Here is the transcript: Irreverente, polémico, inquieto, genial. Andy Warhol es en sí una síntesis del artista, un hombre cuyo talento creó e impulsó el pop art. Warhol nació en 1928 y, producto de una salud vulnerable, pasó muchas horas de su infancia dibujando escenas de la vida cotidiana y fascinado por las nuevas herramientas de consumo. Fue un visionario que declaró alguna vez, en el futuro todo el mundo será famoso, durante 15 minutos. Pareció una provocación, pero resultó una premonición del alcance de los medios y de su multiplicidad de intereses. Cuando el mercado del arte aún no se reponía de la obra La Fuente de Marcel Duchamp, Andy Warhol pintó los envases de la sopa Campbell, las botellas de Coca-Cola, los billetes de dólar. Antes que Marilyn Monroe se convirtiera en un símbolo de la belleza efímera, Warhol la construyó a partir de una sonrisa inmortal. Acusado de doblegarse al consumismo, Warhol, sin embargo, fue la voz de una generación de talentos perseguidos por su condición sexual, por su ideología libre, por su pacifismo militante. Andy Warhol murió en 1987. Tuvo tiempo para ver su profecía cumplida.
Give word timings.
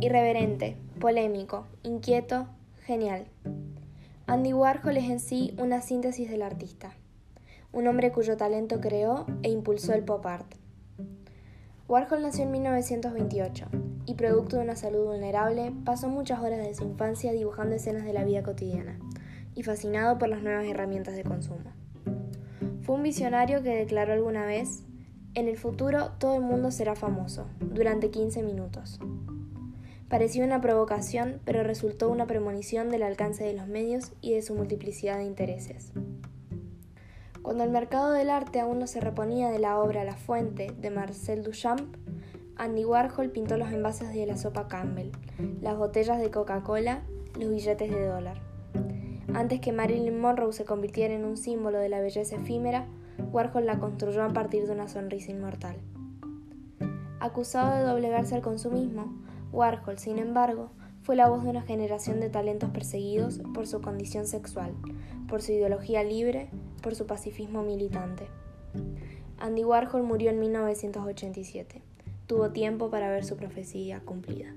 Irreverente, 0.00 0.76
polémico, 1.00 1.66
inquieto, 1.82 2.46
genial. 2.84 3.26
Andy 4.28 4.52
Warhol 4.52 4.96
es 4.96 5.10
en 5.10 5.18
sí 5.18 5.56
una 5.58 5.80
síntesis 5.80 6.30
del 6.30 6.42
artista, 6.42 6.92
un 7.72 7.88
hombre 7.88 8.12
cuyo 8.12 8.36
talento 8.36 8.80
creó 8.80 9.26
e 9.42 9.50
impulsó 9.50 9.94
el 9.94 10.04
pop 10.04 10.24
art. 10.24 10.54
Warhol 11.88 12.22
nació 12.22 12.44
en 12.44 12.52
1928 12.52 13.66
y, 14.06 14.14
producto 14.14 14.56
de 14.56 14.62
una 14.62 14.76
salud 14.76 15.06
vulnerable, 15.06 15.72
pasó 15.84 16.08
muchas 16.08 16.40
horas 16.40 16.58
de 16.58 16.74
su 16.74 16.84
infancia 16.84 17.32
dibujando 17.32 17.74
escenas 17.74 18.04
de 18.04 18.12
la 18.12 18.22
vida 18.22 18.44
cotidiana 18.44 19.00
y 19.56 19.64
fascinado 19.64 20.16
por 20.16 20.28
las 20.28 20.44
nuevas 20.44 20.64
herramientas 20.64 21.16
de 21.16 21.24
consumo. 21.24 21.72
Fue 22.82 22.94
un 22.94 23.02
visionario 23.02 23.64
que 23.64 23.74
declaró 23.74 24.12
alguna 24.12 24.46
vez, 24.46 24.84
en 25.34 25.48
el 25.48 25.56
futuro 25.56 26.12
todo 26.18 26.36
el 26.36 26.42
mundo 26.42 26.70
será 26.70 26.94
famoso, 26.94 27.48
durante 27.58 28.10
15 28.10 28.44
minutos. 28.44 29.00
Pareció 30.08 30.42
una 30.42 30.62
provocación, 30.62 31.40
pero 31.44 31.62
resultó 31.62 32.08
una 32.08 32.26
premonición 32.26 32.88
del 32.88 33.02
alcance 33.02 33.44
de 33.44 33.52
los 33.52 33.68
medios 33.68 34.12
y 34.22 34.32
de 34.32 34.40
su 34.40 34.54
multiplicidad 34.54 35.18
de 35.18 35.24
intereses. 35.24 35.92
Cuando 37.42 37.62
el 37.62 37.70
mercado 37.70 38.12
del 38.12 38.30
arte 38.30 38.60
aún 38.60 38.78
no 38.78 38.86
se 38.86 39.00
reponía 39.00 39.50
de 39.50 39.58
la 39.58 39.78
obra 39.78 40.04
La 40.04 40.16
Fuente 40.16 40.72
de 40.78 40.90
Marcel 40.90 41.42
Duchamp, 41.42 41.94
Andy 42.56 42.86
Warhol 42.86 43.30
pintó 43.30 43.58
los 43.58 43.70
envases 43.70 44.12
de 44.14 44.26
la 44.26 44.38
sopa 44.38 44.66
Campbell, 44.66 45.12
las 45.60 45.76
botellas 45.76 46.18
de 46.18 46.30
Coca-Cola, 46.30 47.02
los 47.38 47.50
billetes 47.50 47.90
de 47.90 48.06
dólar. 48.06 48.40
Antes 49.34 49.60
que 49.60 49.72
Marilyn 49.72 50.18
Monroe 50.18 50.54
se 50.54 50.64
convirtiera 50.64 51.14
en 51.14 51.26
un 51.26 51.36
símbolo 51.36 51.78
de 51.78 51.90
la 51.90 52.00
belleza 52.00 52.36
efímera, 52.36 52.86
Warhol 53.30 53.66
la 53.66 53.78
construyó 53.78 54.24
a 54.24 54.32
partir 54.32 54.66
de 54.66 54.72
una 54.72 54.88
sonrisa 54.88 55.32
inmortal. 55.32 55.76
Acusado 57.20 57.76
de 57.76 57.82
doblegarse 57.82 58.34
al 58.34 58.42
consumismo, 58.42 59.12
Warhol, 59.52 59.98
sin 59.98 60.18
embargo, 60.18 60.70
fue 61.02 61.16
la 61.16 61.28
voz 61.28 61.42
de 61.42 61.50
una 61.50 61.62
generación 61.62 62.20
de 62.20 62.28
talentos 62.28 62.70
perseguidos 62.70 63.40
por 63.54 63.66
su 63.66 63.80
condición 63.80 64.26
sexual, 64.26 64.74
por 65.26 65.42
su 65.42 65.52
ideología 65.52 66.04
libre, 66.04 66.50
por 66.82 66.94
su 66.94 67.06
pacifismo 67.06 67.62
militante. 67.62 68.26
Andy 69.38 69.64
Warhol 69.64 70.02
murió 70.02 70.30
en 70.30 70.40
1987. 70.40 71.82
Tuvo 72.26 72.50
tiempo 72.50 72.90
para 72.90 73.10
ver 73.10 73.24
su 73.24 73.36
profecía 73.36 74.00
cumplida. 74.00 74.52